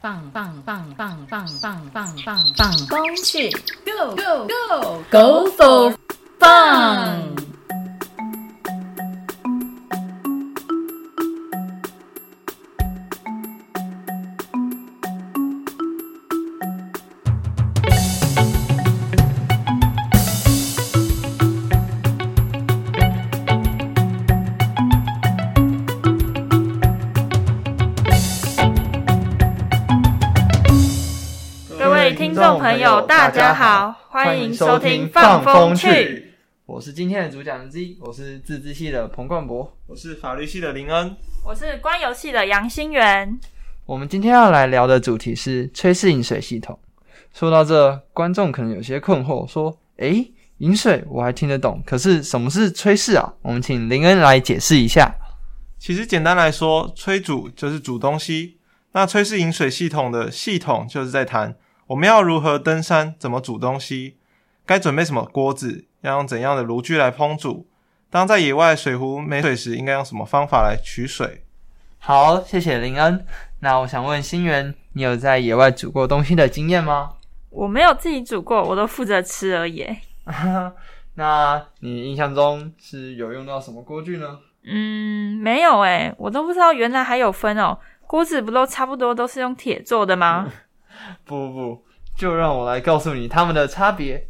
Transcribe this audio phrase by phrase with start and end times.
[0.00, 3.50] 棒棒棒棒棒棒棒棒棒工具
[3.84, 5.92] ，Go Go Go Go for
[6.38, 7.17] fun！
[32.88, 35.88] 友，大家好，欢迎收听《放风去》。
[36.64, 39.76] 我是今天的主讲人之一，我是自治系的彭冠博。
[39.86, 41.14] 我是法律系的林恩，
[41.44, 43.38] 我是关游戏的杨新元。
[43.84, 46.78] 我们今天要来聊的主题是炊事饮水系统。
[47.34, 55.14] 说到这，观众可能有些困惑，说：“诶，饮水我还听得懂，可是什么是炊事啊？”我们请林恩来解释一下。
[55.78, 58.56] 其实简单来说，炊煮就是煮东西，
[58.92, 61.54] 那炊事饮水系统的系统就是在谈
[61.88, 64.18] 我们要如何登山，怎么煮东西，
[64.66, 67.66] 该准备什么锅子，要用怎样的炉具来烹煮。
[68.10, 71.44] 当在野外水壶没水时，应该用什么方法来取水？
[71.98, 73.24] 好，谢谢林恩。
[73.60, 77.12] 那我想问新源，你有在野外煮过东西的经验吗？
[77.48, 79.86] 我没有自己煮过，我都负责吃而已。
[81.16, 84.38] 那你印象中是有用到什么锅具呢？
[84.62, 87.78] 嗯，没有诶，我都不知道原来还有分哦。
[88.06, 90.46] 锅子不都差不多都是用铁做的吗？
[91.24, 91.84] 不不不，
[92.16, 94.28] 就让我来告诉你它们的差别。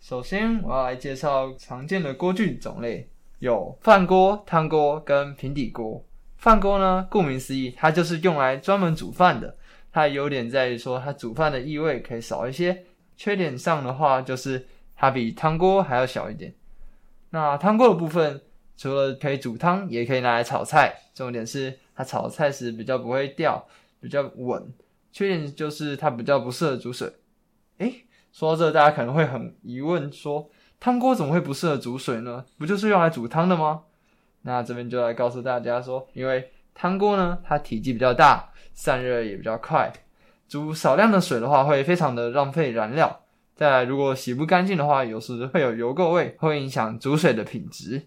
[0.00, 3.08] 首先，我要来介绍常见的锅具种类，
[3.38, 6.04] 有饭锅、汤锅跟平底锅。
[6.38, 9.54] 饭锅呢，顾名思义，它就是用来专门煮饭的。
[9.92, 12.74] 它的优点在于说，它煮饭的异味可以少一些；
[13.16, 16.54] 缺点上的话，就是它比汤锅还要小一点。
[17.28, 18.40] 那汤锅的部分，
[18.76, 20.94] 除了可以煮汤，也可以拿来炒菜。
[21.12, 23.62] 重点是它炒菜时比较不会掉，
[24.00, 24.72] 比较稳。
[25.12, 27.12] 缺点就是它比较不适合煮水。
[27.78, 32.44] 诶，说到这，大家可能会很疑问说，汤锅怎么会不适合煮水呢？
[32.58, 33.82] 不就是用来煮汤的吗？
[34.42, 39.92] 那这边就来告诉大家说，因为汤锅呢，它体积比较大，散热也比较快，
[40.48, 43.22] 煮少量的水的话，会非常的浪费燃料。
[43.54, 48.06] 再来，如果洗不干净的话，有时会有油垢味，会影响煮水的品质。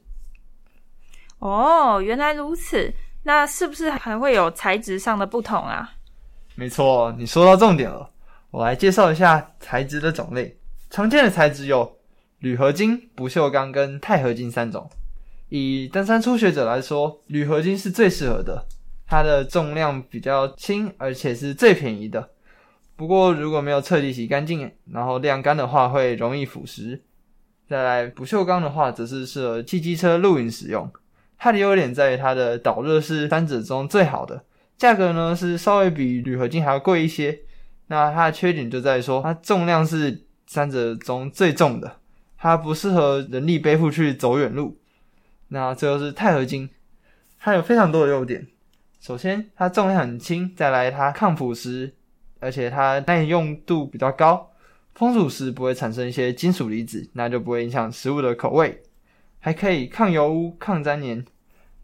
[1.39, 2.93] 哦，原来如此。
[3.25, 5.93] 那是不是还会有材质上的不同啊？
[6.55, 8.09] 没错，你说到重点了。
[8.51, 10.55] 我来介绍一下材质的种类。
[10.89, 11.97] 常见的材质有
[12.39, 14.87] 铝合金、不锈钢跟钛合金三种。
[15.49, 18.67] 以登山初学者来说，铝合金是最适合的，
[19.07, 22.29] 它的重量比较轻，而且是最便宜的。
[22.95, 26.99] 不过如果没有彻底洗干净，然后晾干的话，会容易腐蚀。
[27.67, 30.91] 再来，不锈钢的话，则是适合汽机车露营使用。
[31.39, 34.43] 它的优点在于它的导热是三者中最好的，
[34.83, 37.39] 价格呢是稍微比铝合金还要贵一些。
[37.87, 41.99] 那它的缺点就在于说，它重量是三者中最重的，
[42.37, 44.77] 它不适合人力背负去走远路。
[45.47, 46.69] 那最后是钛合金，
[47.39, 48.45] 它有非常多的优点。
[48.99, 51.93] 首先，它重量很轻；再来，它抗腐蚀，
[52.41, 54.51] 而且它耐用度比较高。
[54.97, 58.83] 烹煮时不会产生一些金属离子，那就不会影响食物的口味。
[59.39, 61.25] 还可以抗油污、抗粘黏，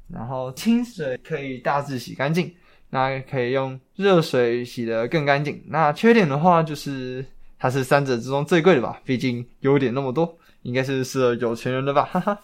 [0.10, 2.54] 然后清水可以大致洗干净。
[2.90, 5.64] 那可以用热水洗得更干净。
[5.68, 7.26] 那缺点的话，就是
[7.58, 9.00] 它是三者之中最贵的吧？
[9.04, 12.04] 毕竟优点那么多，应该是适合有钱人的吧？
[12.12, 12.40] 哈哈。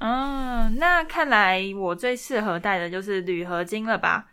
[0.00, 4.26] 嗯，那看来我最适合带的就是铝合金了吧？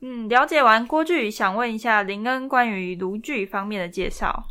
[0.00, 4.46] 嗯，了解完锅具，想问一下林恩关于炉具方面的介绍。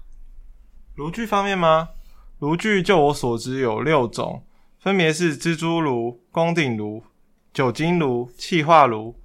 [0.95, 1.89] 炉具方面吗？
[2.39, 4.43] 炉具就我所知有六种，
[4.79, 7.03] 分别是蜘蛛炉、宫顶炉、
[7.53, 9.18] 酒精炉、气化炉。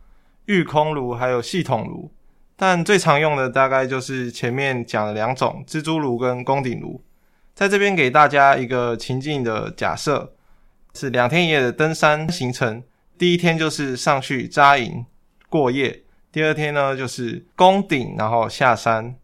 [0.47, 2.10] 预空炉还有系统炉，
[2.56, 7.03] 但最常用的大概就是前面讲的两种蜘蛛炉跟宫顶炉。
[7.55, 10.34] 在这边给大家一个情境的假设，
[10.93, 12.83] 是两天一夜的登山行程。
[13.16, 15.06] 第一天就是上去扎营
[15.49, 16.03] 过夜，
[16.33, 19.15] 第二天呢就是攻顶，然后下山。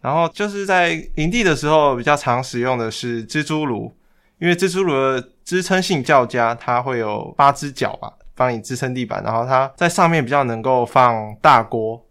[0.00, 3.92] 然后就是在营地的时候比较常使用的是蜘蛛炉，
[4.38, 8.12] 因为蜘蛛炉的支撑性较佳，它会有八只脚吧。
[8.34, 12.04] 帮你支撑地板，然后它在上面比较能够放大锅，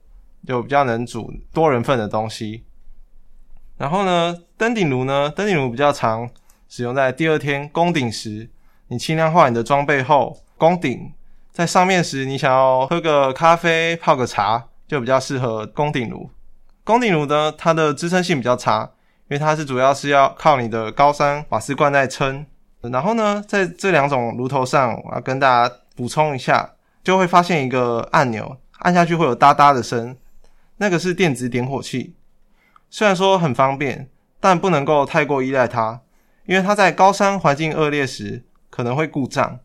[0.45, 2.63] 就比较能煮多人份的东西。
[3.77, 6.29] 然后呢，登顶炉呢，登顶炉比较常
[6.69, 8.49] 使用在第二天攻顶时，
[8.89, 11.11] 你轻量化你的装备后，攻顶
[11.51, 16.29] 在上面时，你想要喝个咖啡、泡个茶，就比较适合攻顶炉。
[16.83, 18.91] 攻顶炉呢，它的支撑性比较差，
[19.29, 22.45] 因为它是主要是要靠你的高山瓦斯罐在撑。
[22.89, 25.75] 然后呢，在这两种炉头上，我要跟大家。
[25.93, 26.71] 补充一下，
[27.03, 30.15] 就会发现一个按钮，按下去会有哒哒的声。
[30.77, 32.15] 那个是电子点火器。
[32.89, 36.01] 虽然说很方便，但不能够太过依赖它，
[36.45, 39.59] 因为它在高山环境恶劣时可能会故障。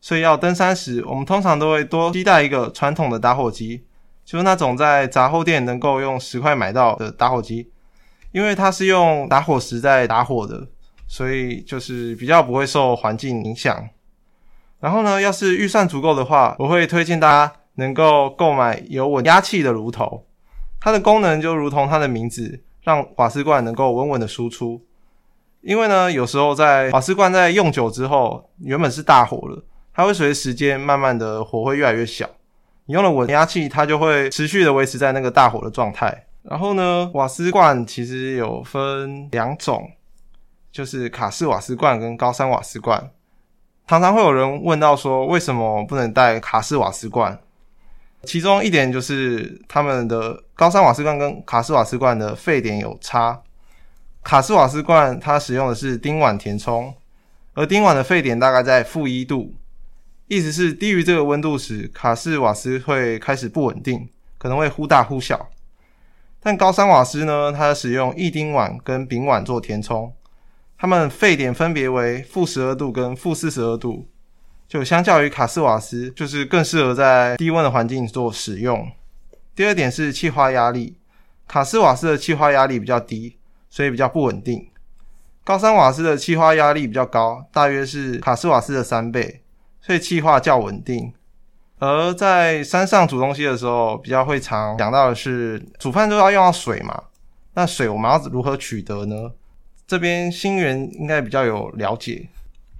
[0.00, 3.84] 所以要登山时，我们通常都会多携带一个传统的打火机，
[4.24, 7.70] 就是那种在杂货店能够用十块买到的打火机，
[8.32, 10.66] 因为它是用打火石在打火的，
[11.06, 13.88] 所以就是比较不会受环境影响。
[14.80, 20.26] 然后呢，要是预算足够的话，我会推荐大家能够购买有稳压器的炉头，
[20.80, 24.82] 它的功能就如同它的名字，让瓦斯罐能够稳稳的输出。
[25.62, 29.64] 因为呢，有时候在瓦斯罐在用久之后，原本是大火了。
[29.92, 32.28] 它会随时间慢慢的火会越来越小，
[32.84, 36.26] 你用了稳压器，它就会持续的维持在那个大火的状态。
[36.42, 39.90] 然后呢，瓦斯罐其实有分两种，
[40.76, 43.10] 就是卡式瓦斯罐跟高山瓦斯罐。
[43.86, 47.40] 常常会有人问到说，为什么不能带卡式瓦斯罐？
[48.24, 53.40] 其中一点就是他们的高山瓦斯罐跟卡式瓦斯罐的沸点有差。
[54.22, 56.92] 卡式瓦斯罐它使用的是丁烷填充，
[57.54, 59.54] 而丁烷的沸点大概在负一度。
[60.26, 65.48] 意思是低于这个温度时，卡式瓦斯会开始不稳定，可能会忽大忽小。
[66.42, 70.12] 但高山瓦斯呢，它使用异丁烷跟丙烷做填充，
[70.78, 74.08] 它们沸点分别为负十二度跟负四十二度，
[74.68, 78.90] 就相较于卡斯瓦斯，就是更适合在低温的环境做使用。
[79.54, 80.98] 第二点是气化压力，
[81.48, 83.36] 卡斯瓦斯的气化压力比较低，
[83.70, 84.68] 所以比较不稳定。
[85.44, 89.42] 高山瓦斯的气化压力比较高，大约是卡斯瓦斯的三倍。
[89.80, 91.14] 所以气化较稳定，
[91.78, 97.04] 而在山上煮东西的时候，比较会常讲到的是，煮饭都要用到水嘛。
[97.54, 99.30] 那水我们要如何取得呢？
[99.86, 102.26] 这边新源应该比较有了解。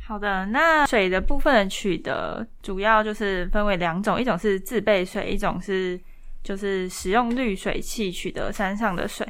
[0.05, 5.99] 好的，那水的部分的取得，主要就是分为两种，一种是自备水，一种是
[6.45, 9.27] 就是使用滤水器取得山上的水。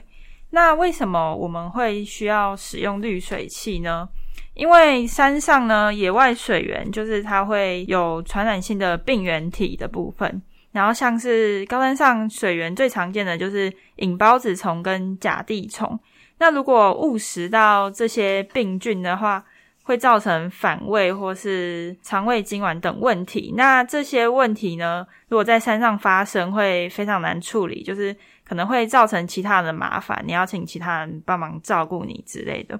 [0.51, 4.09] 那为什么我们会需要使用滤水器呢？
[4.55, 10.43] 因为山上呢，野外水源就是它会有传染性的病原体的部分，
[10.73, 15.99] 然后像是高山上水源最常见的就是引孢子虫跟甲地虫。
[16.39, 19.45] 那如果误食到这些病菌的话，
[19.85, 23.55] 会造成反胃或是肠胃痉挛等问题。
[23.57, 32.79] 那这些问题呢，如果在山上发生，会非常难处理，就是可能会造成其他人的麻烦，你要请其他人帮忙照顾你之类的。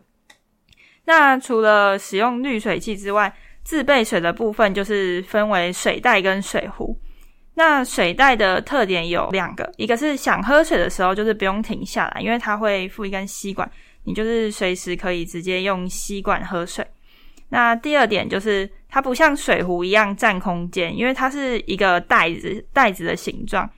[1.05, 3.33] 那除了使用滤水器之外，
[3.63, 6.99] 自备水的部分就是分为水袋跟水壶。
[7.57, 13.69] 那水袋的特点有两个，一个是想喝水的时候就是不用停下来，因为它会附一根吸管，
[14.05, 16.87] 你就是随时可以直接用吸管喝水。
[17.49, 23.69] 那第二点就是它不像水壶一样占空间，因为它是一个袋子袋子的形状。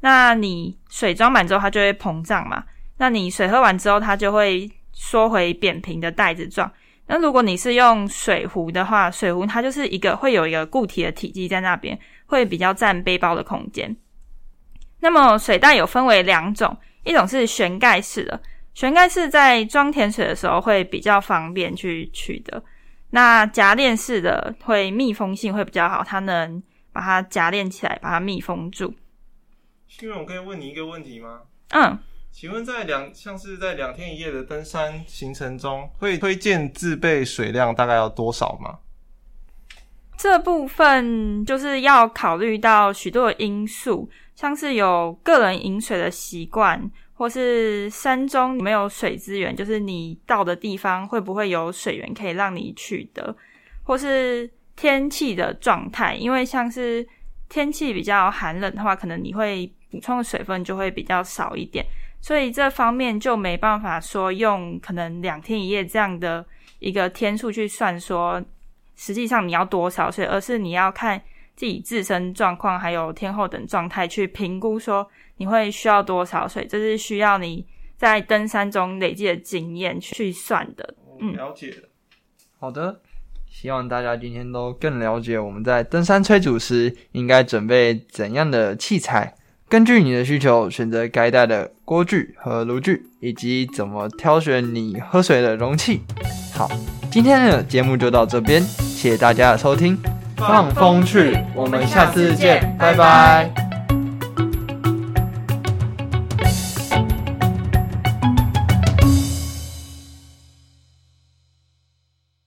[0.00, 2.64] 那你水装满之后，它就会膨胀嘛。
[2.98, 4.70] 那你水喝完之后，它就会。
[5.00, 6.68] 缩回扁平的袋子状。
[7.10, 13.96] 那如果你是用水壶的话，水壶它就是一个会有一个固体的体积在那边，会比较占背包的空间。
[15.00, 18.38] 那么水袋有分为两种，一种是旋盖式的，
[18.74, 22.62] 旋盖式在装甜水的时候会比较方便去取得。
[23.10, 26.62] 那夹链式的会密封性会比较好，它能
[26.92, 28.94] 把它夹链起来，把它密封住。
[29.86, 31.40] 新荣，我可以问你一个问题吗？
[31.70, 31.98] 嗯。
[32.40, 38.78] 请问在两像是在两天一夜的登山行程中，会推荐自备水量大概要多少吗？
[40.16, 53.36] 这部分就是要考虑到许多因素，像是有个人饮水的习惯，或是山中没有水资源，就是你到的地方会不会有水源可以让你取得，
[53.82, 57.04] 或是天气的状态，因为像是
[57.48, 61.84] 天气比较寒冷的话，可能你会补充的水分就会比较少一点。
[62.20, 66.44] 所以这方面就没办法说用可能两天一夜这样的
[66.80, 68.42] 一个天数去算说，
[68.96, 71.20] 实际上你要多少水，而是你要看
[71.54, 77.64] 自己自身状况还有天候等状态去评估说你会需要多少水，这是需要你
[77.96, 80.94] 在登山中累积的经验去算的。
[81.20, 81.74] 嗯，了解
[82.58, 83.00] 好的，
[83.46, 89.34] 希望大家今天都更了解我们在登山催煮时应该准备怎样的器材。
[89.68, 96.00] 根据你的需求，选择该带的锅具和炉具，以及怎么挑选你喝水的容器。
[96.54, 96.70] 好，
[97.10, 99.98] 今天的节目就到这边，谢谢大家的收听，
[100.36, 103.67] 放风去，我们下次见，拜拜。